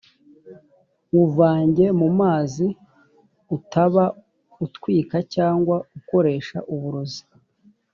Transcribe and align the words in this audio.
wuvange 1.13 1.85
mu 1.99 2.07
mazi 2.19 2.67
utaba 3.55 4.03
utwika 4.65 5.17
cyangwa 5.33 5.75
ukoresha 5.97 6.57
uburozi 6.73 7.21